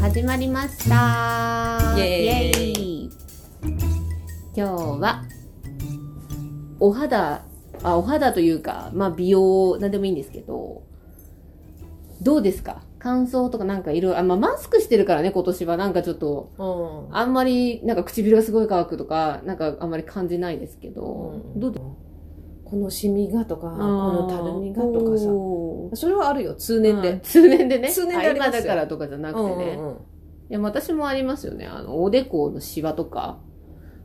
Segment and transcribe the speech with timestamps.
[0.00, 1.94] 始まりました。
[1.98, 3.04] イエーイ。
[3.04, 3.10] イ
[4.56, 5.24] 今日は
[6.80, 7.44] お肌
[7.82, 10.84] あお肌というかまあ美容なんでもいいんですけど
[12.22, 12.80] どうですか？
[12.98, 15.76] 乾燥とかなんかいろいろあ、まあ、マスクしてるからね今年は。
[15.76, 17.16] なんかちょっとうん。
[17.16, 21.60] あんまりなんか唇がすごい乾くとかなんかあんまり感じないですけど、うん。
[21.60, 21.74] どう
[22.64, 25.26] このシミがとか、このたるみがとかさ。
[25.90, 27.20] さそれはあるよ、通年で。
[27.22, 27.90] 通年でね。
[27.90, 28.60] 通年でありますよ。
[28.60, 29.96] 今だからとかじゃなくてね、うんうん
[30.50, 31.66] いや、私もありますよね。
[31.66, 33.38] あの、おでこのシワとか。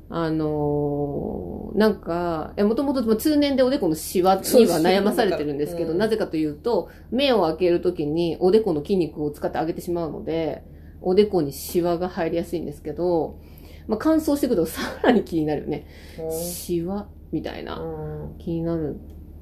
[0.07, 5.97] あのーなんか、もともと通年でおでこのシワには悩まされてるんですけど、うん。
[5.97, 10.63] なぜかというと、目を開けるときにおでこの筋肉を使って上げてしまうので、
[11.01, 13.39] おでこにシワが入りやすいんですけど、
[13.87, 15.87] まあ、乾燥してくると さらに気になるよね。
[16.31, 17.79] シワみたいな。
[17.79, 18.37] うん。
[18.37, 18.97] 気になる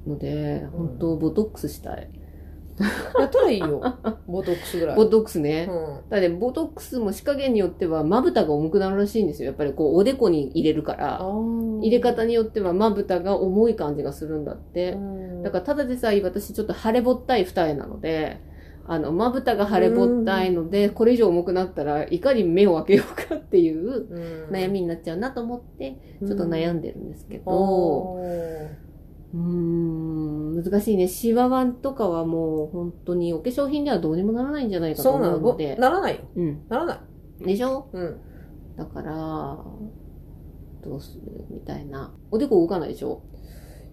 [0.06, 2.08] ので、本当ボトックスしたい。
[3.18, 3.80] やったらいいよ。
[4.26, 4.96] ボトックスぐらい。
[4.96, 5.68] ボトックスね。
[5.70, 9.48] うんだってボトックスも仕加減によってはまぶたが重くなるらしいんですよ。
[9.48, 11.20] やっぱりこうおでこに入れるから。
[11.20, 14.96] 入れ方によってはまぶたが重い感じがするんだって。
[15.42, 18.40] だからただでさえ私ちょっと腫れぼったい二重なので、
[18.86, 28.18] あの、まぶたが腫れぼったいので、これ以上重くなったらいかに目を開けようかっていう悩みになっちゃうなと思って、ちょっと悩んでるんですけど、
[29.34, 31.08] うーん、難しいね。
[31.08, 35.36] シワワンとかはもう本当にお化粧品ではどうにもならないんじゃないかとそうなの。
[35.38, 35.74] 思うので。
[35.76, 36.20] ならないよ。
[36.36, 36.62] うん。
[36.68, 36.94] ならな
[37.40, 37.44] い。
[37.44, 37.88] でしょ？
[37.92, 38.16] うん。
[38.76, 39.58] だから、
[40.84, 42.14] どうするみたいな。
[42.30, 43.22] おでこ動かないでしょ？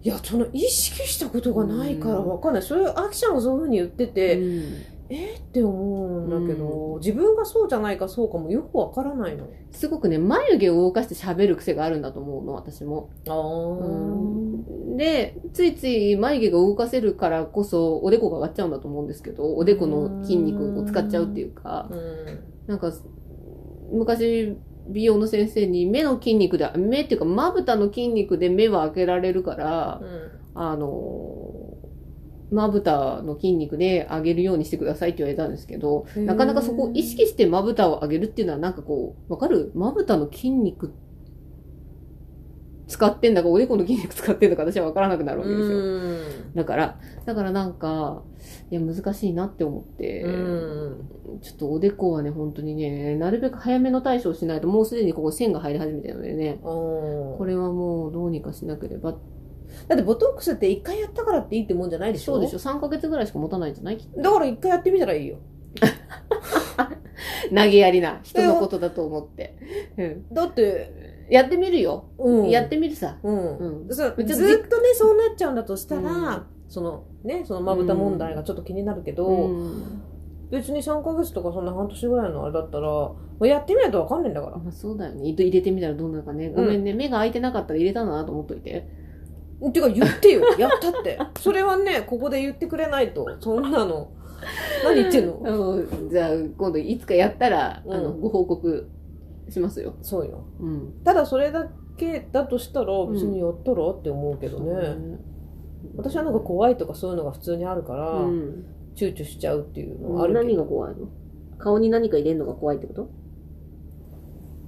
[0.02, 2.62] いや、その意識したことがないからわかんない。
[2.62, 4.74] それ、アキちゃんがそういうふうに言ってて、うん
[5.14, 9.46] えって思うんだけど、自分がそうじゃないかそうかもよくわからないの。
[9.70, 13.10] すごくね、眉毛を動かして喋る癖があるんだと思うの、私も。
[13.28, 13.38] あう
[13.84, 14.41] ん
[14.96, 22.40] で、ついつい眉毛が動かせるからこそ、おでこが上がっちゃうんだと思うんですけど、おでこの筋肉を使っちゃうっていうか、うん。
[22.66, 22.92] なんか、
[23.92, 24.56] 昔、
[24.88, 30.00] 美容の先生に目の筋肉で、目っていうかまぶたの筋肉で目は開けられるから、
[30.54, 31.76] あの、
[32.50, 36.26] まぶたの筋肉で上げるようにしてくださいって言われたんですけど、うん。
[36.26, 39.72] なかなかそこを意識してまぶたを上げるっていうのはなんかこう、わかる？
[39.74, 40.92] まぶたの筋肉
[42.92, 45.78] 使ってんだか、おでこの筋肉使ってんだか私はわからなくなるわけですよ。
[45.78, 45.80] う
[46.50, 46.54] ん。
[46.54, 48.22] だから、だからなんか、
[48.70, 51.08] いや難しいなって思って、うん。
[51.40, 59.12] ちょっとおでこはね、本当にね、なるべく早めの対処をしないと、もうすでにここ線が入り始めてるのでね、ここれはもうどうにかしなければ。
[59.88, 62.34] だってボトックスって一回やったからっていいってもんじゃないでしょ？
[62.34, 63.96] そうでしょ ?3 ヶ月ぐらいしか持たないんじゃない？
[63.96, 65.38] きっとだから一回やってみたらいいよ。
[67.48, 69.56] 投げやりな人のことだと思って。
[69.96, 70.34] うん。
[70.34, 72.04] だって、やってみるよ。
[72.18, 72.50] うん。
[72.50, 73.18] やってみるさ。
[73.22, 73.56] うん。
[73.58, 74.26] うんずっとね、
[74.94, 80.02] そうなっちゃうんだとしたら、うんそのね、そのまぶた問題がちょっと気になるけど、うん
[80.52, 84.58] 別に3ヶ月とかそんな半年ぐらいのあれだったら、もうやってみないとわかんないんだから。
[84.58, 85.26] まあ、そうだよね。
[85.30, 86.50] 入れてみたらどうなるかね。
[86.50, 86.92] ごめんね。
[86.92, 88.86] 目が開いてなかったら入れたんだなと思っといて。
[89.72, 91.18] てか言ってよ、 やったって。
[91.40, 94.08] それはね、ここで言ってくれないと、そんなの。
[94.84, 95.38] 何言ってんの？
[95.40, 98.88] うんじゃあ、今度いつかやったら、うんあの、ご報告
[99.48, 99.94] しますよ。
[100.02, 100.44] そうよ。
[100.60, 100.92] うん。
[101.04, 105.18] ただそれだけだとしたら、別にやったらって思うけどね。
[105.96, 108.64] 私はなんか怖いとかそういうのが普通にあるから、うん。
[108.94, 111.08] 躊躇しちゃうっていうのがあるけ何が怖いの？
[111.58, 113.08] 顔に何か入れるのが怖いってこと？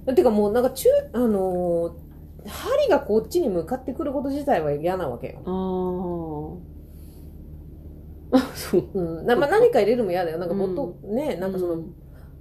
[0.05, 0.13] ど。
[0.13, 2.05] てかもうなんか中、あのー
[2.47, 5.41] 針がこっちに向かってくること自体は嫌なわけよ。
[8.31, 8.37] ああ。
[8.37, 8.83] あ、そう。
[8.93, 9.25] うん。
[9.25, 10.37] なまあ、何か入れるのも嫌だよ。
[10.37, 11.95] なんかボト、ね、なんかその、うん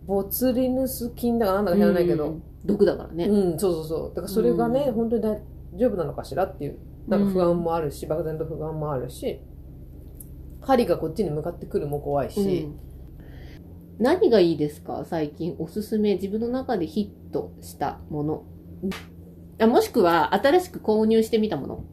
[0.07, 2.43] ボツリヌス菌だかなんだか知らないけど、うん。
[2.65, 3.27] 毒だからね。
[3.27, 4.09] うん、そうそうそう。
[4.11, 4.95] だからそれがね、うん。
[4.95, 5.43] 本当に大
[5.75, 6.79] 丈夫なのかしらっていう、
[7.09, 9.41] なんか不安もあるし、漠然と不安もあるし、
[10.61, 12.79] 針がこっちに向かってくるも怖いし、うん。
[13.99, 15.05] 何がいいですか？
[15.05, 15.55] 最近。
[15.59, 16.15] おすすめ。
[16.15, 18.45] 自分の中でヒットしたもの。
[19.61, 21.85] あもしくは新しく購入してみたもの。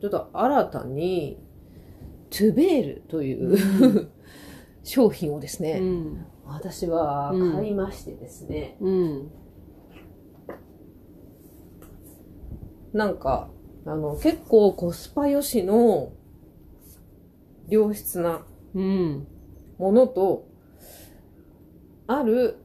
[0.00, 1.38] ちょっと新たに、
[2.30, 4.08] トゥベールという、う
[4.82, 6.26] 商品をですね、ん。
[6.52, 9.30] 私は買いましてですね、うん。
[12.92, 13.48] なんか、
[13.86, 16.12] あの、結構コスパ良しの
[17.68, 18.44] 良質な
[18.74, 19.26] うん。
[19.78, 20.46] ものと、
[22.06, 22.58] ある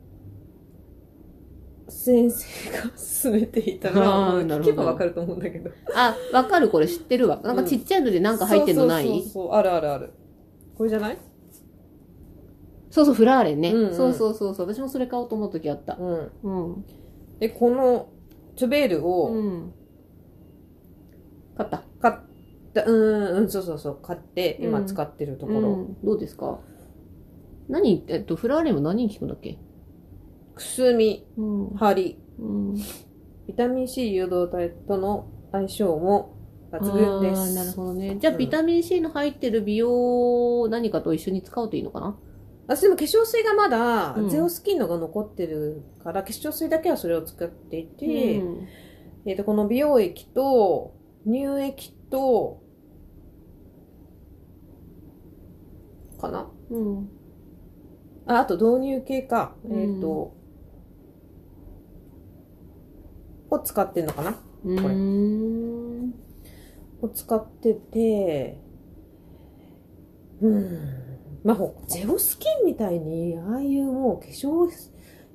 [1.89, 2.91] 先生が
[3.21, 5.71] 勧めていたら、聞けばわかると思うんだけど。
[5.95, 7.39] あ、わかるこれ知ってるわ。
[7.43, 9.05] なんかちっちゃいのでなんか入ってんのない？
[9.05, 10.11] そうそうそうそう、あるあるある。
[10.77, 11.17] これじゃない？
[12.97, 13.71] そうそう、フラーレンね。
[13.71, 14.73] うんうんそうそうそうそう。
[14.73, 15.95] 私もそれ買おうと思う時あった。
[15.99, 16.31] うん。
[16.43, 16.85] うん。
[17.39, 18.09] で、この
[18.55, 19.73] トゥベールをうん。
[21.55, 21.83] 買った。
[21.99, 22.15] 買っ
[22.73, 25.59] た、うん、うん、そうそうそう、買って今使ってるところ。
[25.59, 26.59] うんどうですか？
[27.69, 29.57] 何、えっと、フラーレンは何に効くんだっけ？
[30.55, 31.69] くすみ、うん。
[31.75, 32.75] 張り、うん。
[33.47, 36.35] ビタミン C 誘導体との相性も
[36.71, 37.75] 抜群であーなるす。
[37.75, 38.17] ほどね。
[38.19, 42.17] じゃあ、うんビタミン C の入ってる美容何かと一緒に使うといいのかな？
[42.67, 48.67] 私でも化粧水がまだうんゼオスキンのが残ってるから、化粧水だけはそれを使っていて、うん
[49.25, 52.61] えっ、と、この美容液と乳液と、
[56.19, 56.49] かな？
[56.69, 57.09] うん。
[58.25, 59.55] あ、あと導入系か。
[59.63, 60.33] うんえっ、と、
[63.49, 64.31] を使ってんのかな？
[64.65, 66.13] うーん。
[67.01, 68.59] を使ってて、
[70.41, 71.06] うん。
[71.47, 74.69] まあ、ほゼオスキンみたいに、ああいうもう化粧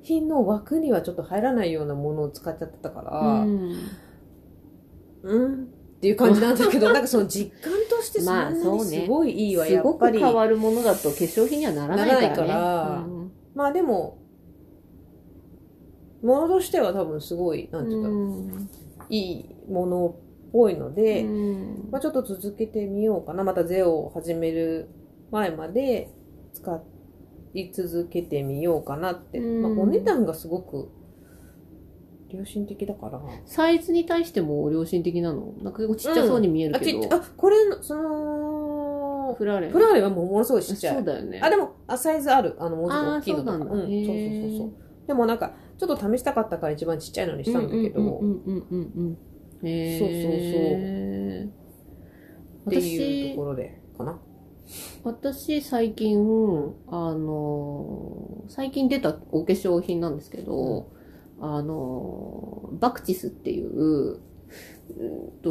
[0.03, 3.73] 品の枠にはちょっと入らないようなものを使っちゃってたから、うん
[5.23, 5.65] うんっ
[6.03, 10.19] ていう感じなんだけど、 なんかその実感としてそんすごいいいわ、やっぱり。
[10.19, 12.27] く変わるものだと化粧品にはならないからね。
[12.27, 14.19] ならないからうんまあでも、
[16.21, 18.69] ものとしては多分すごい、なんていうんだろう、うん
[19.09, 23.43] いいものっぽいので、うんまあちょっと続けてみようかな。
[23.43, 24.89] またゼオを始める
[25.33, 26.09] 前まで
[26.53, 26.81] 使
[27.55, 29.39] い続けてみようかなって。
[29.39, 30.89] うんまあお値段がすごく
[32.29, 33.19] 良心的だから。
[33.45, 35.53] サイズに対しても良心的なの？
[35.61, 37.01] なんか結構ちっちゃそうに見えるあ、けど。
[37.01, 39.71] ちっちゃ、あ、これの、その、フラーレン。
[39.71, 40.95] フラーレはもうものすごいちっちゃい。
[40.95, 41.39] そうだよね。
[41.43, 42.55] あ、でも、あ、サイズある。
[42.59, 43.51] あの、もうちょっと大きいのとか。
[43.51, 44.71] そうなんだうん、そうそうそうそう。
[45.07, 49.15] でもなんか、ちょっと試したかったから一番ちっちゃいのにしたんだけど、うんうんうんうっ
[52.69, 54.19] ていうところで、かな。
[55.03, 56.17] 私、最近、
[56.87, 60.91] あの、最近出たお化粧品なんですけど、
[61.39, 64.19] あの、バクチスっていう、うん
[65.41, 65.49] と、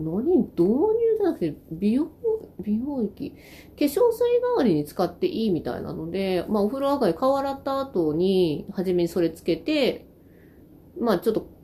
[0.00, 0.38] 何？
[0.38, 2.08] 導入じゃなくて、美容、
[2.60, 3.30] 美容液？
[3.30, 3.36] 化
[3.76, 10.06] 粧水代わりに使っていいみたいなので、まあ、お風呂上がり顔洗った後に、初めにそれつけて、
[11.00, 11.57] まあ、ちょっと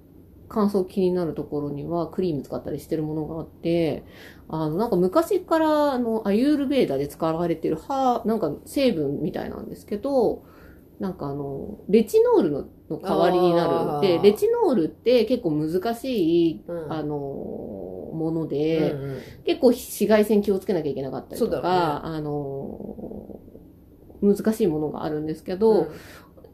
[0.54, 4.04] 乾燥気になるところにはクリーム使ったりしてるものがあって、
[4.48, 10.44] あの、なんか昔から、あの、アユールベーダで使われてる歯、なんか成分みたいなんですけど、
[11.00, 14.22] なんかあの、レチノールのの代わりになる。
[14.22, 16.92] で、レチノールって結構難しい、うん。
[16.92, 19.22] あの、ものうんで、うん。
[19.46, 23.40] 結構紫外線気をつけなきゃいけなかったりとか、あの、
[24.22, 25.88] 難しいものがあるんですけど、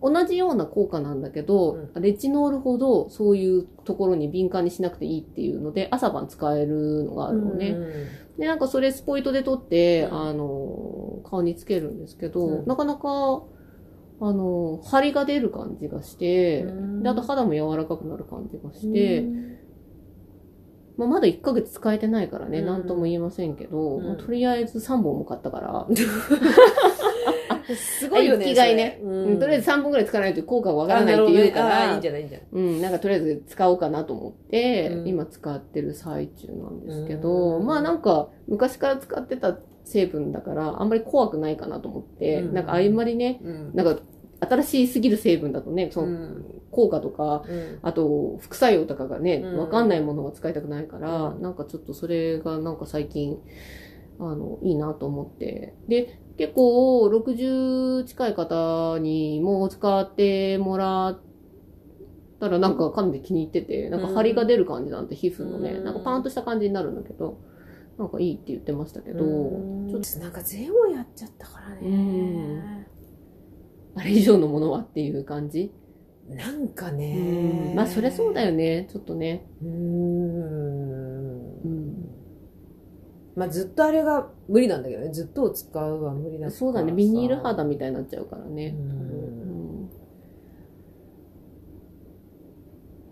[0.03, 7.77] 同じような効果なんだけど、レチノールほどそういうところに敏感にしなくていいっていうので、朝晩使えるのがあるのね。
[8.39, 10.19] で、なんかそれスポイトで取って、うん。
[10.19, 12.67] あの、顔につけるんですけど、うん。
[12.67, 13.43] なかなか、
[14.23, 17.03] あの、張りが出る感じがして、うん。
[17.03, 19.27] で、あと肌も柔らかくなる感じがして、
[20.97, 22.67] まあ、まだ1ヶ月使えてないからね、うん。
[22.67, 25.87] なんとも言えませんけど、とりあえず3本も買ったから、
[27.75, 28.45] すごいよね。
[28.47, 29.01] 生きがいね。
[29.03, 29.39] うん。
[29.39, 32.49] とりあえず3本ぐらい使わないと効果がわからないって言うかあなるほどねあーいいらんじ、ゃないいいんじゃない。
[32.53, 35.09] うん、なんかとりあえず使おうかなと思って、うん。
[35.09, 37.67] 今使ってる最中なんですけど、うん。
[37.67, 42.55] まあなんか昔から使ってた成分だから、あんまり怖くないかなと思って、うん。
[42.55, 43.75] なんかあんまりね、うん。
[43.75, 44.01] なんか
[44.41, 46.45] 新しすぎる成分だとね、そのうん。
[46.71, 47.79] 効果とか、うん。
[47.83, 49.59] あと副作用とかがね、うん。
[49.59, 51.43] わかんないものは使いたくないから、うん。
[51.43, 53.39] なんかちょっとそれがなんか最近、
[54.19, 55.75] あの、いいなと思って。
[55.89, 61.21] で、結構60近い方にも使ってもらっ
[62.41, 65.85] たらなんかかなり気に入ってて、なんか張りが出る感じなんて皮膚のね、うん。
[65.85, 67.37] なんかパーンとした感じになるんだけど、
[67.99, 69.91] なんかいいって言ってましたけど、うん。
[69.91, 72.87] ちょっとなんかゼオやっちゃったからうね
[73.97, 75.71] あれ以上のものはっていう感じ？
[76.27, 76.97] なんかうん。
[76.97, 77.73] ね。
[77.77, 79.45] まあそりゃそうだよね、ちょっとね。
[79.63, 80.60] うん
[83.37, 85.11] まあずっとあれが無理なんだけどね。
[85.13, 88.75] ずっとを使うは無理だそうだね、ビニール肌みたいになっちゃうからね。
[88.77, 88.95] うんう
[89.87, 89.91] ん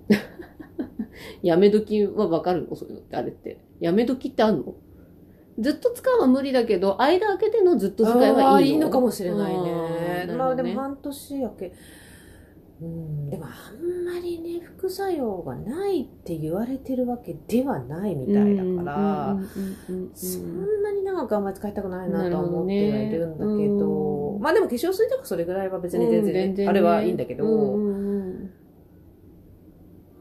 [1.43, 2.77] やめ時はわかるの？
[2.77, 3.59] そういうのって、あれって。
[3.81, 4.75] やめ時ってあんの？
[5.59, 8.61] ずっと使うは無理だけど、間開けてのずっと使えばいいの？
[8.61, 10.25] いいのかもしれないね。
[10.27, 11.73] なるまあでも半年やけ。
[12.81, 19.37] うん、でもあんまりね、副作用がないって言われてるわけではないみたいだから、
[20.15, 23.57] そんなに長くあんまり使いたくないなとは思ってなはいるんだけど。
[23.57, 27.77] ねど、うんまあでも化粧水とかそれぐらいは別に全然,、うん全然ねあれはいいんだけど、う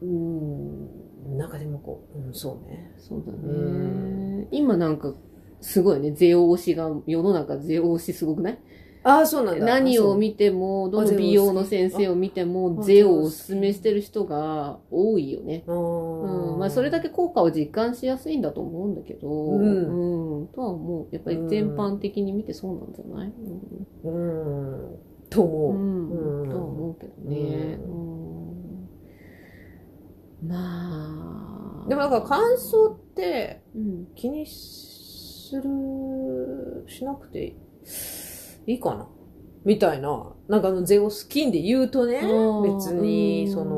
[0.06, 1.36] ん。
[1.36, 2.92] なんかでもこう、うん、そうね。
[2.98, 4.42] そうだね。
[4.44, 4.48] う。
[4.50, 5.14] 今なんか、
[5.60, 8.58] すごいね、ゼオ推しが、世の中ゼオ推しすごくない？
[9.08, 9.64] あああ、そうなんだ。
[9.64, 15.64] 何を見見ても、どの美容の先生を見ても、あゼをおすすめしてる人が多いよね。
[15.66, 16.58] ううん。
[16.58, 20.46] まあ、それだけ効果を実感しやすいんだと思うんだけど、うんうん。
[20.48, 21.06] とは思う。
[21.10, 23.32] やっぱり全般的に見てそうなんじゃない？
[24.04, 24.98] うん。
[25.30, 25.72] とう思う。
[25.74, 26.42] ん。
[26.42, 27.78] うんとは思うけどね。
[27.88, 27.94] うう
[30.46, 30.48] ん。
[30.48, 31.88] まあ。
[31.88, 34.06] でもなんか乾燥ってうん。
[34.14, 37.54] 気にする、しなくていい
[38.76, 39.08] かな？
[39.64, 40.32] みたいな。
[40.48, 43.74] なんかあのゼオスキンで言うとね、別にその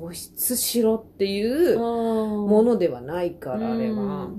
[0.00, 4.30] 保湿しろっていうもものではないから、あれは。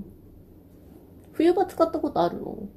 [1.32, 2.70] 冬場使ったことあるの？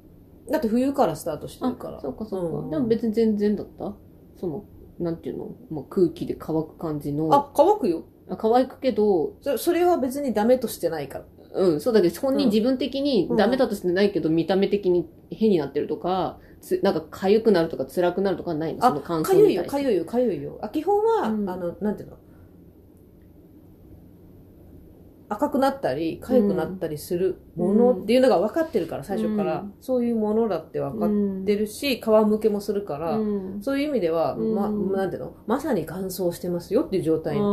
[0.49, 2.01] だって冬からスタートしてあるから。
[2.01, 2.69] そうかそうか、うん。
[2.71, 3.93] でも別に全然だった？
[4.39, 4.65] その
[4.97, 7.29] なんていうの、まあ、空気で乾く感じの。
[7.31, 8.05] あ、乾くよ。
[8.29, 11.25] あ乾くけどそそれは別にダメとしてないから。
[11.53, 11.81] うん。
[11.81, 12.51] そうだけど本人うん。
[12.51, 13.37] 自分的にうん。
[13.37, 18.81] ダメだとしてないけど、見た目的に変になってるとかつなんか痒くなるとか辛くなるとかないの？
[18.81, 19.83] その乾かゆいよ、燥に対して。
[19.83, 20.59] かゆいよ、かゆいよ。
[20.61, 21.49] あ基本は、うん。
[21.49, 22.17] あの、なんていうの？
[25.29, 29.59] 赤くなったり、かゆくなったりするものっていうのが分かってるから、最初から。
[29.59, 29.73] うん。
[29.81, 33.23] そういうものだって分かってるし、皮むけもするから、う
[33.57, 33.61] ん。
[33.61, 34.55] そういう意味では、うん。
[34.55, 35.35] ま、なんていうの？
[35.45, 37.43] まさに乾燥してますよっていう状態あに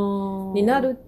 [0.62, 0.99] ーなる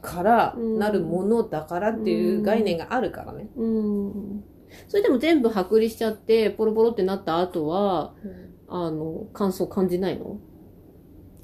[0.00, 0.78] から、うん。
[0.78, 3.50] なるものだからっていう概念があるからね。
[3.56, 4.44] うん
[4.88, 8.14] それでも全部剥離しちゃってポロポロってなった後は
[8.68, 10.38] あの乾燥感じないの？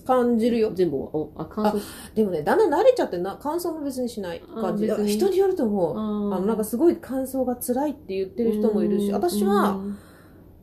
[0.07, 0.71] 感じるよ。
[0.75, 0.99] 全部？
[1.01, 1.81] はおあ乾燥？
[2.15, 4.87] でもね、だんだん慣れちゃってな、乾燥も別にしない感じ。
[4.87, 5.99] 人によると思う。
[5.99, 9.81] ああの、なんかすごい乾燥が辛いって言ってる人もいるし、私は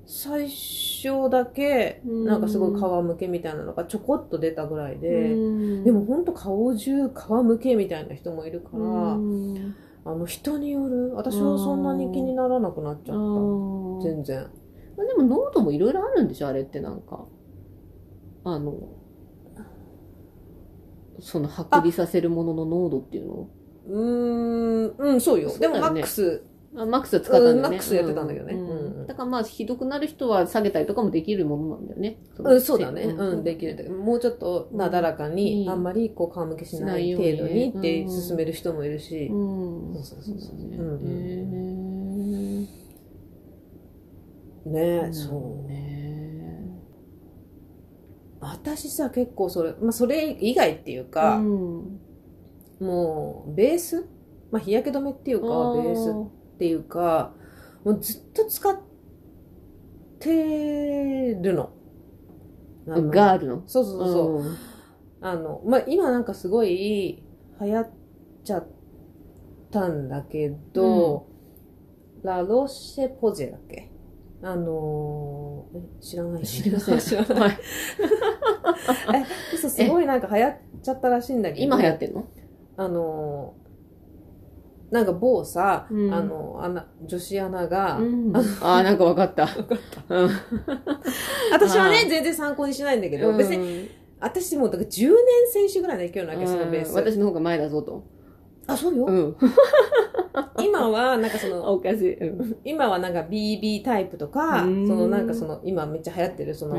[0.06, 2.26] 最初だけ、うん。
[2.26, 7.12] なんかすごい皮むけみたいなのがちょこっと出たぐらいで、ででもほんと顔中皮
[7.44, 13.24] むけみたいな人もいるから、うんあの人による、私はそんなに気にならなくなっちゃあった。
[13.24, 14.50] ー全然。
[14.98, 17.26] まあでも濃度もいろいろあるんでしょあれってなんか
[18.44, 18.76] あの
[21.20, 23.50] その剥離させるものの濃度っていうの
[23.88, 25.50] うーん、うん、そうよ。
[25.50, 28.54] そうだよねでもマックス、あマックスは使ったんだよね、うんマックスやってたんだけどね。
[28.54, 28.74] うんう
[29.04, 29.08] ん。
[29.08, 32.18] だからまあひどくなる人は下げたりとかもできるものなんだよね。
[32.40, 33.04] うん、そうだね。
[33.04, 35.74] うん、できるんだけど、もうちょっとなだらかに、うん。
[35.74, 39.94] あんまりこう皮むけしない程度にってうん勧める人もいるし、うん。
[39.96, 40.56] そうそうそうそう。
[40.56, 42.62] ねうん
[44.64, 45.68] ねーそう。
[45.68, 46.80] ね
[48.40, 52.00] 私さ、結構それ、まあそれ以外っていうか、うん。
[52.80, 54.08] もう、ベース？
[54.52, 56.16] まあ日焼け止めっていうか、ベース
[56.62, 57.34] っていうか、
[57.84, 58.78] もうずっと使っ
[60.20, 61.72] てるの。
[62.88, 63.64] あのがあるの？
[63.66, 64.36] そうそうそうそう。
[64.42, 64.56] うん
[65.24, 67.24] あの、まあ、今なんかすごい
[67.62, 67.90] 流行っ
[68.44, 68.68] ちゃっ
[69.72, 71.26] たんだけど、
[72.24, 73.90] ラロシェポジェだっけ？
[74.44, 77.40] あのーえ知らない知りません 知らない。
[77.40, 77.56] は い
[79.22, 79.26] え、
[79.56, 80.54] 嘘すごいなんか流行っ
[80.84, 81.64] ちゃったらしいんだけど。
[81.64, 82.26] 今流行ってんの？
[82.78, 83.61] あのー
[84.92, 89.48] なんか某さ、うんあの、アナ、女子アナが、うんああ、なんかわかった。
[90.10, 90.30] うん
[91.52, 95.18] 私はね全然参考にしないんだけど、別に、に、私もうだから10年
[95.52, 96.94] 選手ぐらいの勢いなわけ、そのベース。
[96.94, 98.04] 私の方が前だぞと。
[98.68, 99.06] あ、そうよ。
[99.06, 99.36] うん。
[100.64, 102.14] 今は、なんかその、おかしい。
[102.18, 102.58] うん。
[102.64, 104.88] 今はなんか BB タイプとか、うん。
[104.88, 106.76] そのなんかその、今めっちゃ流行ってるその、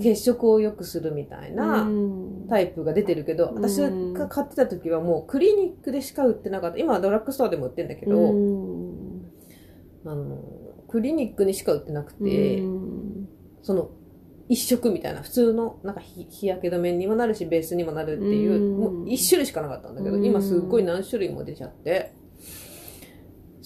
[0.00, 2.46] 血色を良くするみたいなうん。
[2.48, 3.62] タイプが出てるけど、うん。
[3.62, 6.78] 私が買ってた時はもうクリニックでしか売ってなかった。
[6.78, 9.22] 今はドラッグストアでも売ってるんだけど、うん。
[10.04, 10.38] あの、
[10.88, 13.28] クリニックにしか売ってなくて、うん。
[13.62, 13.90] その、
[14.48, 18.78] 一色みたいな、普通の、なんか日日焼け止めにもなるし、ベースにもなるっていう、うん。
[18.78, 20.24] もう一種類しかなかったんだけど、うん。
[20.24, 22.12] 今すっごい何種類も出ちゃって、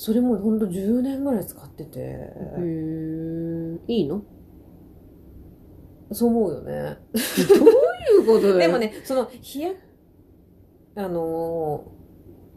[0.02, 3.80] それもほんと10年ぐらい使ってて、へー。
[3.86, 4.24] いいの？
[6.10, 6.96] そう思うよね。
[7.12, 8.56] いうことだよ。
[8.64, 9.76] でも、ね、その、日焼
[10.94, 11.84] あの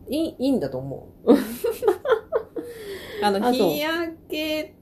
[0.07, 1.33] ーいい、いいんだと思う。
[3.21, 4.77] あの、日焼け、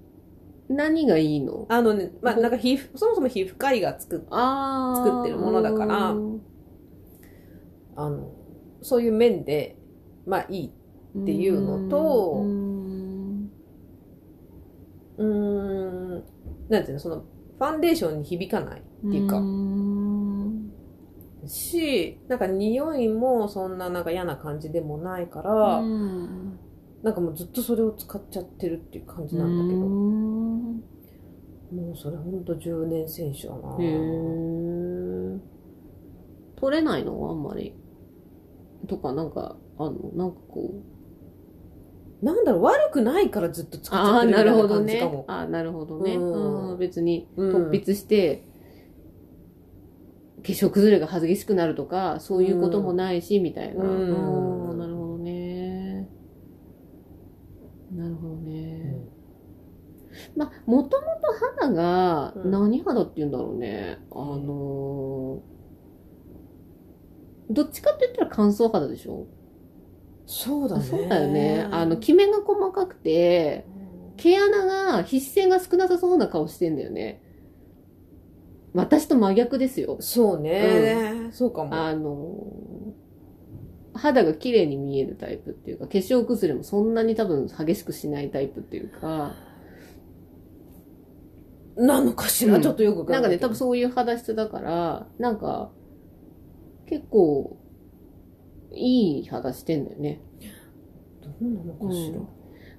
[0.69, 1.65] 何がいいの？
[1.67, 6.13] あのね、まあ、なんか皮膚、そもそも皮膚科医が作作ってるものだからあ
[8.07, 8.35] の、
[8.83, 9.79] そういう面で、
[10.27, 10.71] まあいい。
[11.17, 13.51] っていうのとうん
[15.17, 16.23] うん、
[16.69, 20.71] なんていうの、その、ファンデーションに響かないっていうか、ん
[21.45, 26.57] し、なんか匂いもそんななんか嫌な感じでもないから、うん
[27.03, 30.79] なんかもうずっとそれを使っちゃってるっていう感じなんだけど、も
[31.93, 33.75] うそれほんと10年選手だな。
[36.57, 37.73] 取れないのあんまり？
[38.87, 40.11] とかなんかあの？
[40.13, 40.81] なんかこう
[42.21, 45.25] なんだろう、悪くないからずっと使っちゃああ、ってるみたなないるほどね感じかも。。
[45.27, 46.15] ああ、なるほどね。
[46.15, 48.43] うんうん別に、うん突筆して、
[50.43, 53.83] 化粧崩れが激しくなるとか、そういうこともないし、みたいな。
[53.83, 53.89] うん
[54.71, 56.09] うんなるほどね。
[57.95, 59.01] なるほどね。
[60.35, 63.99] まあ、もともと肌が、うん何肌って言うんだろうね。
[64.11, 65.51] あのー
[67.53, 69.27] どっちかって言ったら乾燥肌でしょ？
[70.25, 70.83] そうだね。
[70.83, 71.67] そうだよね。
[71.71, 73.65] あの、キメが細かくて、
[74.17, 77.21] 毛穴が、皮脂腺が少なさそうな顔してんだよね。
[78.73, 79.97] 私と真逆ですよ。
[79.99, 81.73] そうね、そうかも。
[81.73, 82.93] あの、
[83.93, 89.35] 肌が綺麗に見えるタイプっていうか、化粧崩れもそんなに多分激しくしないタイプっていうか、
[91.75, 95.71] なのかしら、うんちょっとよくわなんかね、多分そういう肌質だから、なんか、
[96.85, 97.57] 結構、
[98.73, 100.21] いい肌してんだよね。
[101.21, 102.19] どうなのかしら。
[102.19, 102.27] うん。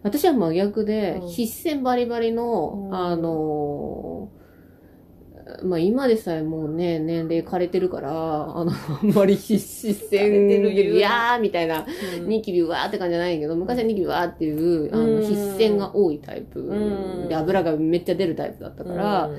[0.02, 1.28] 私は真逆で、うん。
[1.28, 2.94] 皮脂腺バリバリの、うん。
[2.94, 4.42] あのー
[5.64, 11.84] まあ今でさえもうね、年齢枯れてるから、あの、あんまり皮脂腺枯れてるいやーみたいな、
[12.18, 12.28] うん。
[12.28, 16.60] ニキビうわーって感じじゃないけど、昔はニキビわーっていう、あの、うん皮脂腺が多いタイプ。
[16.60, 17.28] うん。
[17.28, 19.38] で、油がめっちゃ出るタイプだったから、うん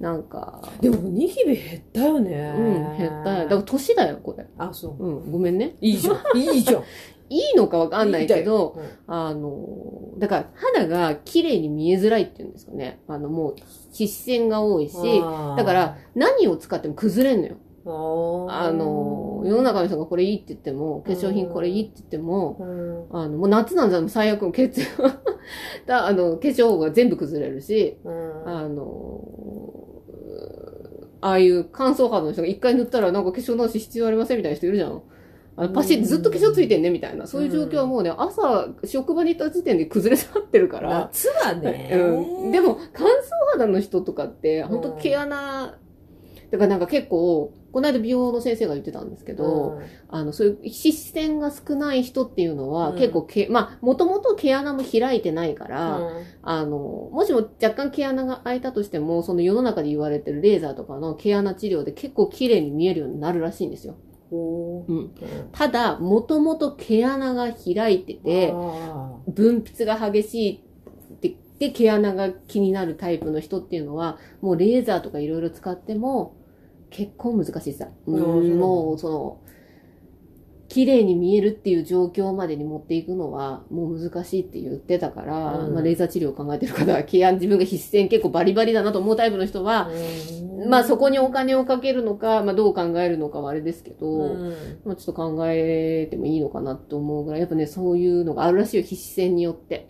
[0.00, 2.54] なんか、でもニキビ減ったよね。
[2.56, 3.44] うん、減ったよ。
[3.44, 4.46] だから年だよ、これ。
[4.58, 5.04] あ、そう。
[5.04, 5.76] うん、ごめんね。
[5.80, 6.16] いいじゃん。
[6.38, 6.82] いいじゃん。
[7.30, 13.00] いいのかわかんないけど、うんあの、だから肌が綺麗に見えづらいっていうんですかね。
[13.08, 13.54] あの、もう、
[13.92, 14.94] 皮脂腺が多いし、
[15.56, 17.56] だから、何を使っても崩れんのよ。
[17.86, 22.64] ああの、世の中の人がこれいいって言っても、化粧品これいいって言っても、う
[23.14, 24.80] んあの、もう夏なんじゃ最悪の血
[25.86, 29.83] だあの、化粧が全部崩れるし、うんあの、
[31.24, 35.02] ああいう乾燥肌の人が一回塗ったらなんか化粧直し必要ありませんみたいな人いるじゃん。
[35.56, 37.26] あのパシッずっと化粧ついてんねみたいな。
[37.26, 40.98] そういう状況はもうね、朝、職場に行った時点で崩れ去ってるから。
[40.98, 41.90] 夏はね。
[41.94, 42.52] うん。
[42.52, 43.10] でも、乾燥
[43.52, 45.78] 肌の人とかって、本当毛穴、
[46.54, 52.96] だからなんか結構、この間美容の先生が言ってたんですけど、あの、そういう皮脂腺が少ない人っていうのは、うん。
[52.96, 56.26] 結構毛、まあ、もともと毛穴も開いてないかうら、ん。
[56.42, 63.96] あの、もしも若干毛穴が開いたとしても、その世の中で言われてるレーザーとかの毛穴治療で結構綺麗に見えるようになるらしいんですよ。
[64.30, 65.10] ほううん。
[65.50, 70.64] ただ、もともと毛穴が開いてて、あ分泌が激しい
[71.14, 76.34] ってで毛穴が気になるタイプの人っていうのは、もうレーザーとかいろいろ使っても、
[76.94, 77.88] 結構難しいさ。
[78.06, 79.40] もう、その、
[80.68, 85.74] 綺麗に見えるっていう状況までに持っていくのは、もう難しいって言ってたから、うん。
[85.74, 89.90] まあ、レーザー治療を考えてる方は、毛穴、自分が必須結構バリバリだなと思うタイプの人は、
[90.62, 90.70] うん。
[90.70, 94.54] まあそこにお金をかけるのか、まあどう考えるのかはあれですけど、うん。
[94.84, 99.88] まあちょっと考えてもいいのかなと思うぐらい、やっぱね、そういうのがあるらしいよ、必死戦によって。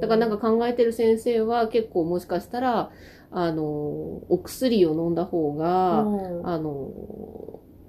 [0.00, 2.90] だからなんか考えてる先生は結構もしかしたら、
[3.36, 6.90] あの、お薬を飲んだ方が、うんあの、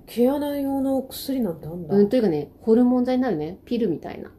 [0.08, 1.96] 毛穴用の薬なんてあんだ。
[1.96, 4.32] うん、というかね、ホルモン剤になるね、ピルみたいな。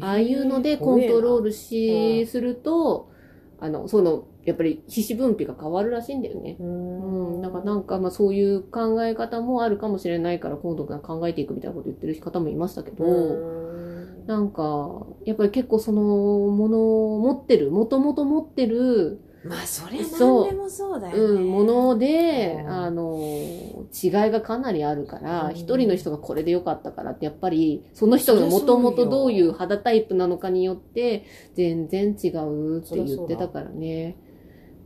[0.00, 3.10] ああいうのでコントロールし、すると、
[3.58, 6.56] あの、その、やっぱり皮脂分泌が変わるらしいんだよね。
[6.60, 7.42] ううん、ん。
[7.42, 21.22] だからなんかまあそういう考え方もあるかもしれないから今度から考えていくみたいなこと言ってる方もいましたけど、うんなんか、やっぱり結構そのものを持ってる、もともと持ってる、まあ、そりゃそう何でもそうだよね。
[21.22, 31.24] うん、もので、うんあの、違いがかなりあるから、うん一、人の人がこれでよかったからって、やっぱり、その人がもともとどういう肌タイプなのかによって、
[31.54, 34.18] 全然違うって言ってたからね。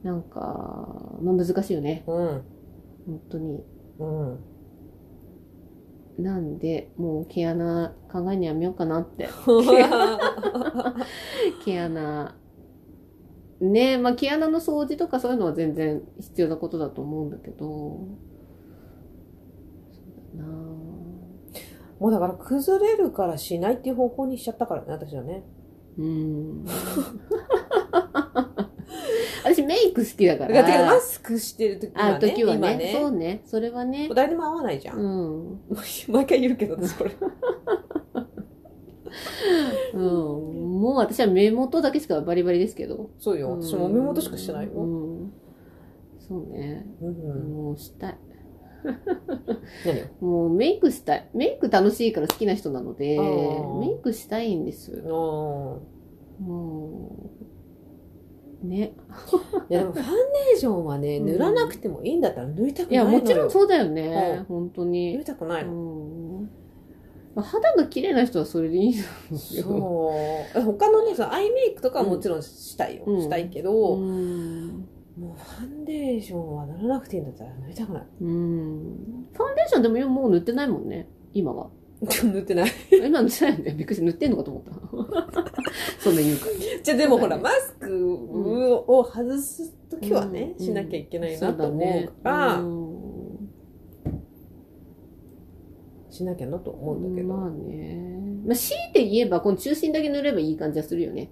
[0.05, 0.89] なんか、
[1.21, 2.05] まあ難しいよね。
[2.07, 2.43] うん。
[3.07, 3.65] 本当に。
[3.99, 4.39] うん。
[6.19, 9.29] なんで、もう毛穴考えるのやめようかなって。
[11.65, 12.37] 毛穴。
[13.71, 17.59] ねまあ毛穴の掃除とかそういうのは全然必要なことだと思うんだけど。
[17.59, 18.09] そ
[20.35, 20.53] うだな
[22.01, 25.45] もうだから崩れるからしないっていう方向にしちゃったからね、私はね。
[25.97, 26.65] うん。
[29.45, 31.01] 私メイク好きだかだから、だけどマら。
[31.01, 32.29] スクしてる時あ、はね。
[32.29, 32.93] 時はね今ね。
[32.99, 33.43] そうね。
[33.45, 34.09] それはね。
[34.15, 34.99] 誰にも合わないじゃん。
[34.99, 35.61] うん。
[36.09, 37.13] 毎回言うけど、私これ。
[39.95, 40.64] うん。
[40.85, 43.09] もう私は目元だけしかバリバリですけど。
[43.19, 43.53] そうよ。
[43.53, 44.73] 私も目元しかしてないよ。
[44.75, 45.33] うん。
[46.19, 46.87] そうね。
[47.01, 47.15] うん。
[47.55, 48.19] もうしたい。
[49.87, 50.05] 何よ？
[50.21, 51.31] もうメイクしたい。
[51.33, 55.03] メイク楽しいから好きな人なので、メイクしたいんです。
[55.07, 55.81] あも
[58.63, 58.93] う、ね。
[59.71, 63.23] いやでもファンデーションはね、うん塗らなくてもいいんだったら塗りたくいや、ないのよ。
[63.23, 64.37] もちろんそうだよね。
[64.41, 65.25] うん本当塗にり。
[65.25, 66.45] たくないの。
[67.43, 68.99] 肌が綺麗な人はそれでいいんで
[69.39, 69.65] すよ。
[69.65, 70.13] そ
[70.57, 70.63] う。
[70.63, 73.05] 他のね、そのアイメイクとかはもちろんしたいよ。
[73.07, 74.89] うんしたいけど、うん。
[75.19, 78.07] もうファンデーションは塗らなくていいんだったら塗りたくない。
[78.21, 79.29] うん。
[79.33, 81.09] ファンデーションでももう塗ってないもんね。
[81.33, 81.71] 今は。
[82.01, 82.71] 塗ってない。
[82.93, 83.75] 今塗ってないよね。
[83.75, 84.73] びっくりして塗ってんのかと思った。
[86.01, 86.53] そんな言うから。
[86.83, 88.17] じゃあでもほら、マスク
[88.87, 92.95] を外すときはね、うんしなきゃいけないそなと思うから、うん
[96.15, 97.35] しなきゃなと思うんだけど。
[97.35, 98.15] まあね。
[98.47, 101.31] まあ、強いて言えば、この中心だけ塗ればいい感じはするよね。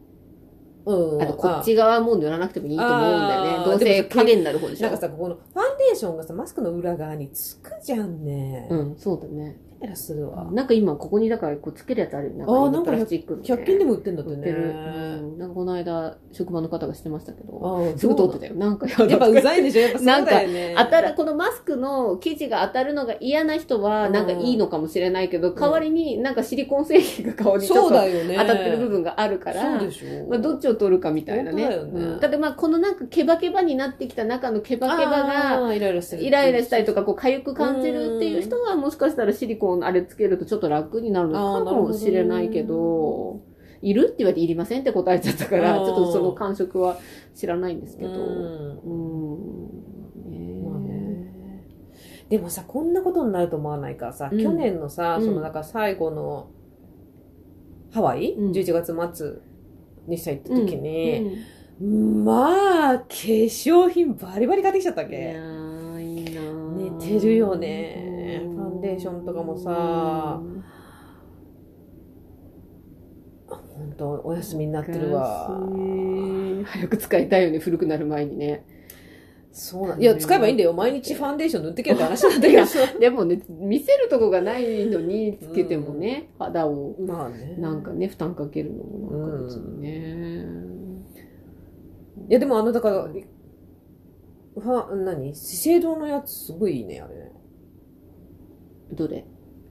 [0.85, 1.23] うん。
[1.23, 3.65] あと、こっち側も塗らなくてもいいと思うんだよね。
[3.65, 4.83] どうせ影になる方でしょ。
[4.83, 8.67] なんかさ、ここのファンデーションがさ、マスクの裏側につくじゃんね。
[8.71, 9.57] うん、そうだね。
[9.83, 10.49] イラするわ。
[10.53, 12.45] なんか今、ここにだから、こうつけるやつあるよね。
[12.47, 14.37] あーなんかプラスチックのね100均でも売ってんだってね。
[14.37, 14.63] 売ってる。
[14.63, 15.39] うん。
[15.39, 18.55] なんかこの間、職場の方がしてましたけど、ああすぐ通ってたよ。
[18.55, 20.75] なんかやっぱうざいんでしょやっぱそうだよね。
[20.77, 28.37] 当たる、このマスクの生地が当たるのが嫌な人は、なんかいいのかもしれないけど、代わりになんかシリコン製品が顔にちょそうっとだよね。
[28.39, 30.29] 当たってる部分があるから、そうでしょ。
[30.29, 31.65] まあ、どっちを取るかみたいなね。
[31.65, 35.73] だよねうんただまあ、このなんかケバケバになってきた中のケバケバが。
[35.75, 35.89] イラ
[36.47, 43.41] イラしたりとか、こう、痒く感じるっていう人は、もしかしたらシリコンあれつけるとちょっと楽になるのかもしれないけど、
[43.83, 46.99] いるって言われていりませんって答えちゃったから、ちょっとその感触は
[47.35, 48.11] 知らないんですけど。
[48.11, 48.15] う
[50.29, 50.31] ん。
[50.31, 50.39] ね。
[50.89, 51.67] ね。
[52.29, 54.07] でもさ、こんなことになると思わないか。
[54.07, 54.39] らさ、うん。
[54.41, 55.25] 去年のさ、うん。
[55.27, 56.51] そのなんか最後の
[57.93, 59.33] ハワイ、うん ?11 月末
[60.07, 61.21] にさ行った時うに、
[61.85, 62.25] ん。
[62.25, 66.99] まあ、化粧品バリバリ買ってきちゃったわいやいいなー。
[66.99, 68.12] 寝てるよね
[68.83, 70.41] デーションとかもさ
[73.49, 75.49] 本当お休みになってるわ。
[75.49, 78.65] 昔早く使いたいよね、古くなる前にね。
[79.51, 80.73] そうなんいや、使えばいいんだよ。
[80.73, 82.65] 毎日ファンデーション塗ってけよって話なんだけど。
[82.99, 87.57] でもね、見せるとこがないのにつけてもね、肌をまあね。
[87.59, 90.47] なんかね、負担かけるのもなんか別にね。
[92.29, 93.09] いや、でもあの、だから、
[94.55, 95.35] ファ何？
[95.35, 97.32] 資生堂のやつすごいいいね、あれね。
[98.93, 99.25] どれ？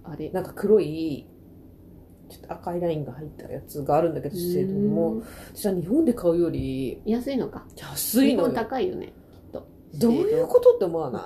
[0.03, 0.29] あれ。
[0.31, 1.27] なんか黒い、
[2.29, 5.21] ちょっと赤いラインが入ったやつがあるんだけど、資生堂にも。
[5.53, 7.65] 私は日本で買うより安いのか。
[7.75, 8.53] 日本安いのよ。
[8.53, 9.13] 高いよね、きっ
[9.51, 9.67] と。
[9.99, 11.25] どういうことって思わな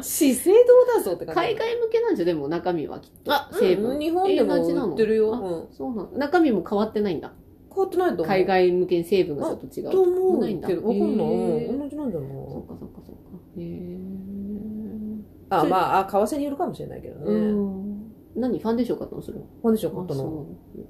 [0.00, 0.02] い？
[0.02, 0.58] 資生堂
[0.96, 1.40] だぞって感じ。
[1.40, 3.32] 海外向けなんじゃでも中身はきっと。
[3.32, 5.34] あ、成分うん日本でも売ってるよ。
[5.34, 6.10] あうんそうなの。
[6.12, 7.32] 中身も変わってないんだ。
[7.68, 8.26] 変わってないと思う。
[8.26, 9.90] 海外向けに成分がちょっと違う。
[9.90, 10.68] と思ないんだ。
[10.68, 11.78] うけど、わかんない。
[11.78, 13.20] 同じなんだろそうかそうかそうか。
[13.58, 14.15] へー
[15.48, 17.24] あ、まあ、あ、為替によるかもしれないけどね。
[17.26, 18.12] うん。
[18.34, 18.58] 何？
[18.58, 19.22] ファンデーション買ったの？
[19.22, 19.44] それは。
[19.62, 20.46] ファンデーション買ったの。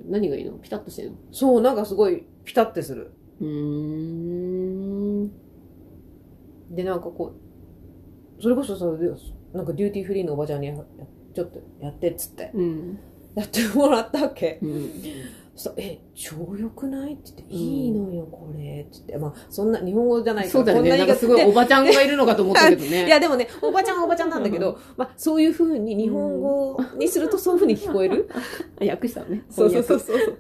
[0.09, 0.53] 何がいいの？
[0.59, 1.17] ピタッとしてるの？
[1.31, 3.13] そう、なんかすごいピタってする。
[3.41, 5.31] うーん。
[6.75, 7.35] で、なんかこ
[8.39, 9.09] う、それこそさ、で
[9.53, 10.73] なんかデューティーフリーのおばちゃんに
[11.35, 12.99] ちょっとやってっつって、うん。
[13.35, 14.59] やってもらったわけ。
[14.63, 14.91] うん。
[15.59, 18.83] そえ、超良くないって言って、いいのよ、これ。
[18.83, 20.75] って言って、まあ、そんな、日本語じゃないから、そうだ
[21.07, 23.07] なすごいおばちゃんがいるのかと思ったけどね。
[23.09, 28.29] いや、でもね、おばちゃんはおばちゃんなんだけど、まあ、そういう風に日本語にするとそういう風に聞こえる？
[28.81, 29.45] 訳したのね。
[29.49, 30.37] そうそうそう翻そう。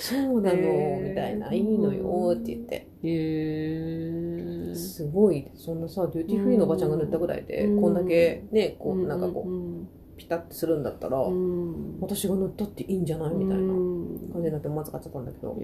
[0.00, 1.54] そうなの、みたいな。
[1.54, 2.88] いいのよ、って言って。
[2.98, 3.08] 訳。
[3.08, 9.88] へーすごい、そんなさ、デューティーフリーのおばちゃんが塗ったぐらいで、うんこんだけね、こう、なんかこう、うん
[10.22, 15.56] ピタってするんだったら、うん私が塗ったっていいんじゃないみたいなうん感じになってまず買っちゃったんだけど。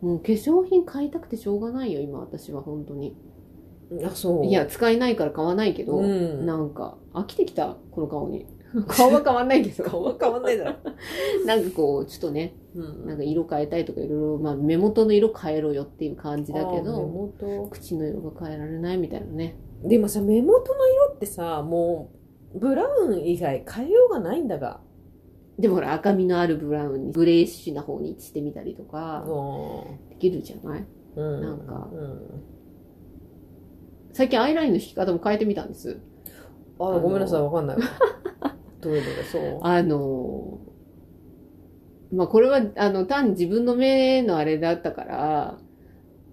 [0.00, 3.16] もう化粧品買いたくてしょうがないよ、今私は本当に。
[4.02, 4.46] あ、そう。
[4.46, 8.46] いや、使えないから買わないけど、うんなんか、飽きてきた、この顔に。
[8.86, 9.84] 顔は変わんないけど。
[9.84, 10.76] 顔は変わんないだろ。
[11.44, 19.56] なんかこう、ちょっとね、うんなんか色変えたいとかいろいろ、まあ目元の色変えろよっていう感じだけど、元口の色が変えられないみたいなね。
[19.82, 22.19] でもさ、目元の色ってさ、もう、
[22.54, 24.80] ブラウン以外変えようがないんだが。
[25.58, 29.24] でもほら、赤みのあるブラウンにグレーッシュな方にしてみたりとか、
[30.08, 30.86] できるじゃない？
[31.16, 31.40] うん。
[31.42, 32.20] なんかうん。
[34.12, 35.98] 最近アイラインの引き方も変えてみたんです。
[36.78, 37.82] あ、ごめんなさい、わかんないわ。
[38.80, 39.58] どういうので、そう？
[39.62, 40.58] あの、
[42.12, 45.58] まあこれは、あの、単に自分の目のあれだったから、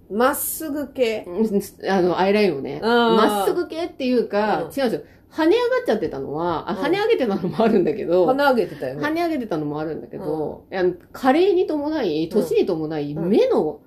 [0.10, 1.26] まっすぐ系？
[1.28, 5.02] うんあの、アイラインをね、まっすぐ系っていうか、うん違うんですよ。
[5.30, 6.80] 跳ね上がっちゃってたのは、あ、うん。
[6.80, 9.06] 跳ね上げてたのもあるんだけど、鼻上げてたよね。
[9.06, 13.30] 跳ね上げてたのもあるんだけど、いや加齢に伴い、年に伴い、うん。
[13.30, 13.82] 目の、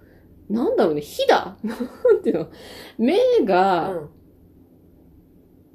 [0.49, 1.57] なんだろうね、火だ。
[1.63, 2.49] なんていうの？
[2.99, 4.09] 目が、うん。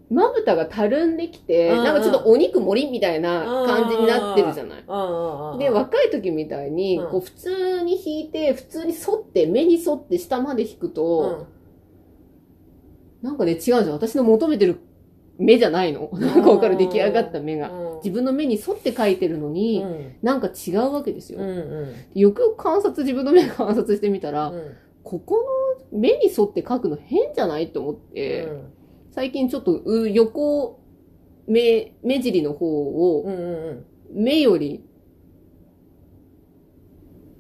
[0.08, 1.84] まぶたがたるんできて、うんうん。
[1.84, 5.58] なんかちょっとお肉盛りみたいな感じになってるじゃない？
[5.58, 7.10] で、若い時みたいに、うん。
[7.10, 11.48] こう普通に引いて、普通に反って、目に沿って下まで引くと、
[13.24, 13.28] うん。
[13.28, 13.94] なんかね、違うんですよ。
[13.94, 14.80] 私の求めてる
[15.38, 16.10] 目じゃないの？
[16.14, 17.72] なんかわかる出来上がった目が。
[17.72, 21.40] うん自分の目に沿って描いてるのに、うんなんか違うわけですよ。
[21.40, 21.52] うんう
[22.16, 25.38] んよくよく観察、自分の目観察してみたら、うんここ
[25.92, 28.48] の目に沿って描くの変じゃないって思って、
[29.12, 30.82] 最近ちょっとう横
[31.48, 34.84] 目、目尻の方をうんうんうん目より、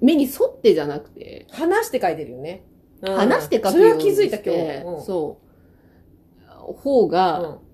[0.01, 2.65] 目に沿ってじゃなくて、離して書いてるよね。
[3.01, 4.85] うん離して描くそれはように気づいた今して日。
[4.85, 5.37] うんそ
[6.69, 6.73] う。
[6.73, 7.64] 方が、うん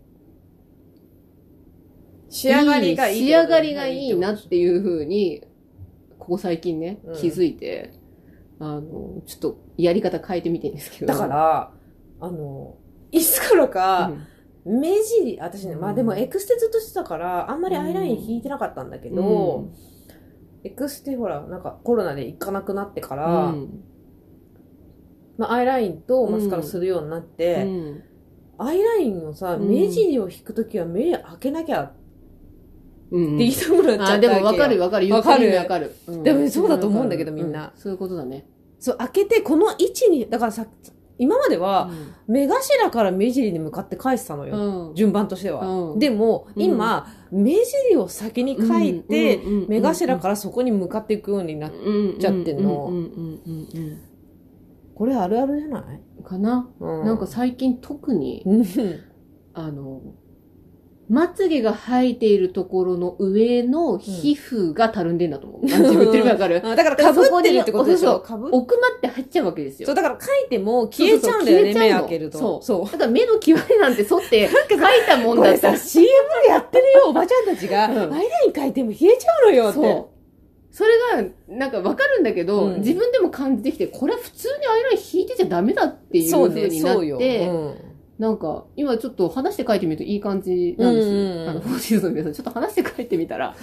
[2.32, 3.20] 仕上がりがいい。
[3.20, 5.44] 仕上がりがいいなっってていう風に、
[6.20, 7.94] ここ最近ねうん、気づいて、
[8.60, 11.14] あの、ちょっとやり方変えてみてるんですけど。
[11.14, 11.74] だから、
[12.20, 12.78] あの、
[13.12, 14.12] いつからか、
[14.66, 19.16] 目尻、私ね、まあでもエクステずっとしてたから、あんまりアイライン引いてなかったんだけうん。
[19.16, 19.70] ど、
[20.64, 23.84] エクステほら、なんかコロナで行かなくなってかうら、ん。
[25.38, 28.04] まあアイラインとマスカラするようになっうて、ん。
[28.58, 29.68] アイラインをさ、うん。
[29.68, 32.01] 目尻を引くときは目開けなきゃうん
[33.12, 35.14] って言いたくなっちゃったわあ、でもわかるわかる。
[35.14, 35.56] わかる。
[35.56, 35.96] わかる。
[36.08, 36.24] うん。
[36.24, 37.74] でもそうだと思うんだけどうみんな。
[37.76, 38.46] そういうことだね。
[38.80, 40.66] そう、開けて、この位置に、だからさ、
[41.18, 41.92] 今までは、
[42.28, 44.90] 目頭から目尻に向かって返してたのよ。
[44.90, 44.96] うん。
[44.96, 45.68] 順番としては。
[45.68, 46.00] うん。
[46.00, 46.64] でも、うん。
[46.64, 51.72] 今、目尻を先に書いて、目頭からそこに向かっていくようになっ
[52.20, 52.92] ちゃってんの。
[54.96, 56.70] これあるあるじゃない、うんかな。
[56.80, 57.06] うん。
[57.06, 58.66] なんか最近特に、うん。
[59.54, 60.02] あの、
[61.12, 65.66] まつげが生えているところの上の皮膚がたるんでんだと思う。
[65.66, 66.62] なんて言ってるかわかる？
[66.66, 69.96] あだから被ってるってことでしそうょ被っ奥まって入っちゃうわけですよそう、。
[69.96, 72.40] だから書いても消えちゃうんだよね、そうそうそう目開けると。
[72.40, 72.86] そうそう。
[72.86, 75.78] だから目の際なんて沿って書いたもんだったら。
[75.78, 76.08] CM
[76.44, 79.74] でやってるよ、おばちゃんたちが、うんアイライン書いても消えちゃうのよって。
[79.74, 80.08] そう。
[80.74, 87.18] それが、なんかわかるんだけど、うん自分でも感じてきて、これは普通にアイライン引いてちゃダメだっていうそうね、風になそうよ。
[87.18, 87.91] って、うん
[88.22, 91.14] なんか、今ちょっと話して書いてみるといい感じなんですよ。
[91.14, 93.56] うんうんうんあの、フォーシーズンの皆さん、ちょっと話して書いてみたら、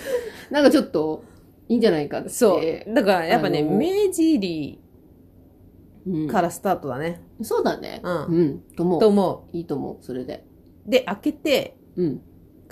[0.51, 1.23] なんかちょっと、
[1.69, 2.29] いいんじゃないかって。
[2.29, 2.95] そう。
[2.95, 4.81] だからやっぱね、あの目尻
[6.09, 7.23] うんからスタートだね。
[7.41, 8.01] そうだね。
[8.03, 8.61] うんうん。
[8.77, 9.01] と思う。
[9.01, 10.45] と思いいと思う、それで。
[10.89, 10.91] う。
[10.91, 12.21] で、開けてうん。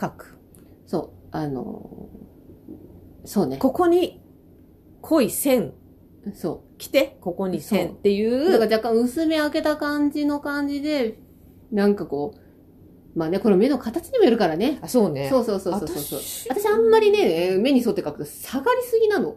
[0.01, 0.39] 書く。
[0.87, 1.11] そう。
[1.31, 3.59] あのーそうね。
[3.59, 4.21] ここに
[5.03, 5.73] 濃い線
[6.35, 8.51] そ来て、ここに線っていう。
[8.51, 8.59] だう。
[8.59, 11.19] から若干薄め開けた感じの感じで、
[11.77, 14.79] なんかこう、まあね、これ目の形にもよるからね。
[14.81, 15.29] あ、そうね。
[15.29, 16.19] そうそうそうそうそう。
[16.21, 19.37] 私私あんまりね、目に沿って描くと下がりすぎなの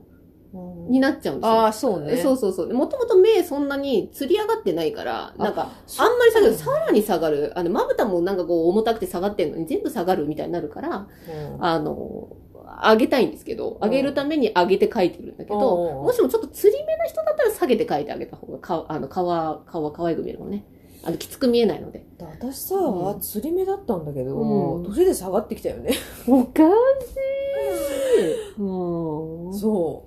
[0.90, 1.52] になっちゃうんですよ。
[1.52, 2.16] ああ、そうね。
[2.16, 2.74] そうそうそう。
[2.74, 7.52] もともと目そんなに釣り上がってないから、なんか、あんまり下がる、さらに下がる。
[7.56, 12.38] あの、まぶたもなんかこう重たくて下がってんのに全部下がるみたいになるから、うんあの、
[12.84, 19.26] 上げたいんですけど、上げるために上げて描いてるんだけど、うんもしもちょっと釣り目な人だったら下げて描いてあげた方が、かあの、顔、
[19.66, 20.66] 顔可愛く見えるもんね。
[21.04, 22.06] あの、きつく見えないので。
[22.20, 25.92] 私さ、うん釣り目だったんだけど、うん年で下がってきたよね。
[26.28, 26.68] おかし
[28.58, 28.62] い。
[28.62, 29.58] もう。
[29.58, 30.06] そ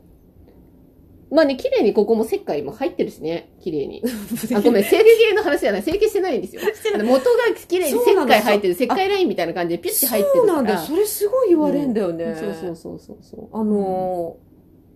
[1.31, 4.03] まあね、綺麗にここも石灰も入ってるしね、綺麗に。
[4.55, 5.83] あ、ごめん、整形系の話じゃない。
[5.83, 6.61] 整形してないんですよ。
[6.99, 7.21] 元が
[7.67, 10.37] 綺麗に石灰入ってる、石灰ラインみたいな感じでピュッて入ってる。
[10.37, 10.79] そうなんだよ。
[10.81, 12.37] それすごい言われんだよね。
[12.39, 13.49] そうそうそうそうそう。
[13.53, 14.53] あのー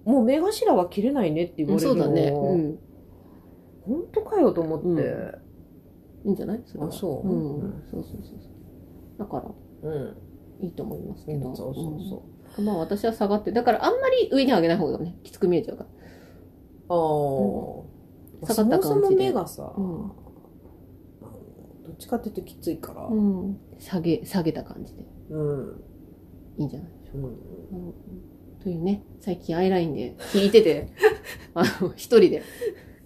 [0.06, 1.94] もう目頭は切れないねって言われるの。
[1.94, 2.28] そうだね。
[2.28, 2.78] うん。
[3.85, 4.87] 本当かよと思って。
[4.87, 5.45] うん
[6.26, 6.62] いいんじゃない？
[6.66, 7.28] それはあそう？
[7.28, 7.60] うん。
[7.90, 9.18] そうそうそうそう。
[9.18, 9.36] だか
[9.82, 10.16] ら、うん。
[10.64, 11.54] いいと思いますけど。
[11.56, 12.22] そうそうそ
[12.58, 15.88] うんまあ私は下がって、だからあんまり上に上げない方がね、きつく見えちゃうから。
[15.88, 15.92] う。
[16.88, 19.72] ああ、下がった感じでそもそも目がさ、
[21.86, 23.06] どっちかっていうときついから。
[23.06, 23.58] うん。
[23.78, 25.04] 下げ、下げた感じで。
[25.30, 25.82] うん。
[26.58, 26.90] いいんじゃない？
[27.14, 27.32] うんうん
[28.62, 30.88] というね、最近アイラインで聞いてて、
[31.54, 32.42] あの、一人で、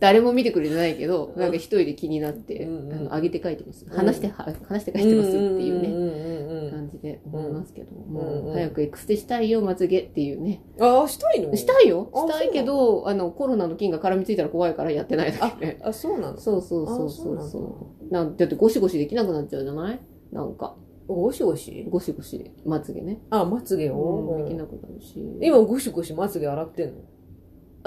[0.00, 3.84] 誰も見てくれてないけど、なんか一人で気になって、あの、上げて書いてます。
[3.84, 10.62] ん話して、は話して書いてますっていうね、感じで思いますけど、んもう早くエクステしたいよ、まつげっていうね。
[10.80, 11.54] ああ、したいの？
[11.54, 12.10] したいよ。
[12.14, 15.78] あしたいけど、あの、コロナの菌が絡みついたら怖いからやってないだけで。
[15.82, 16.38] あ、そうなの？
[16.38, 17.50] そうそうそうあそう。
[17.50, 18.12] そう。
[18.12, 18.46] なんだ。
[18.46, 20.00] ってゴシゴシできなくなっちゃうじゃない？
[20.32, 20.76] なんか、
[21.08, 21.86] ゴシゴシ？
[21.90, 23.20] ゴシゴシ、まつげね。
[23.28, 25.14] あ、まつげを、うんできなくなるし。
[25.42, 26.94] 今ゴシゴシまつげ洗ってんの？
[26.94, 27.19] あ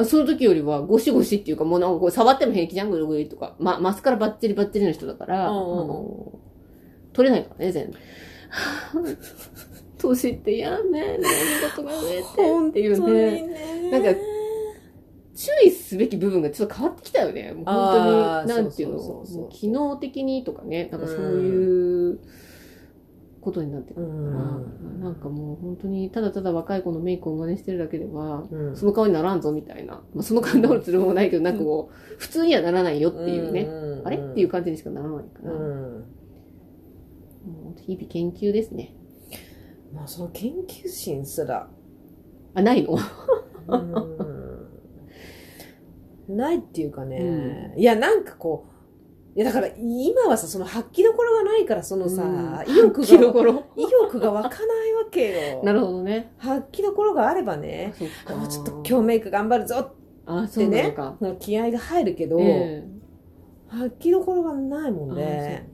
[0.05, 3.55] その時よりはゴシゴシっていうか、もうなんかこう触っても平気じゃん、ぐるぐるとか。
[3.59, 6.39] ま、マスカラバッチリバッチリの人だから、うんうんうんあの、
[7.13, 7.97] 取れないからね、全部。
[9.97, 11.19] 年ってやめね、
[11.75, 13.41] ことが増えてっていうね。
[13.47, 14.19] ねなんか
[15.35, 17.53] 注意すべき部分がちょっと変わってきたよね。
[17.53, 22.19] もう本当に、なんていうの、そうそうそう機能的にとかね、なんかそういう
[23.43, 30.01] ことになってくるから、うんなんかもう本当にただただ若い子のメイクを真似してるだけでは、うんその顔にならんぞみたいな。
[30.13, 33.67] まあ、その顔になるつもりもないけど、なんかこう、普通にはならないよっていうね。
[34.05, 35.51] あれっていう感じにしかならないから。
[35.51, 35.59] うん。
[35.59, 35.65] も
[37.77, 38.95] う日々研究ですね。
[39.93, 41.69] まあその研究心すら。
[42.53, 42.97] あ、ないの？
[46.29, 48.72] ないっていうかね、うん、いやなんかこう、
[49.35, 53.05] いやだから今はさ、その発揮どころがないから、そのさ、うん、意欲が、
[53.75, 55.63] 意欲が湧かないわけよ。
[55.65, 56.33] なるほどね。
[56.37, 57.93] 発揮どころがあればね、
[58.29, 60.95] もうちょっと今日メイク頑張るぞってね、
[61.39, 65.67] 気合が入るけど、えー、発揮どころがないもんね。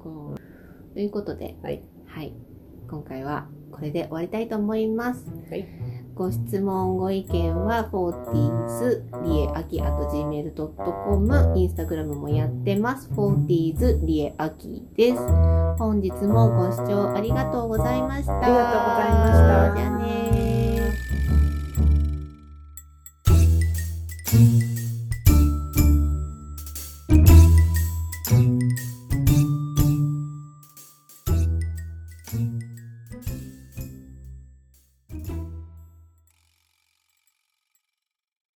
[0.94, 1.84] ということで、はい。
[2.06, 2.34] はい。
[2.90, 5.26] 今回はこれで終わりたいと思います。
[5.50, 5.68] はい。
[6.20, 13.08] ご質問、ご意見は 40s リエアキ at gmail.com インスタグラムもやってます。
[13.12, 15.18] 40s リエアキです。
[15.78, 18.38] 本日もご視聴ありがとうございました。
[18.38, 19.74] ありがとうございました。
[19.78, 19.98] じゃあ
[24.66, 24.69] ね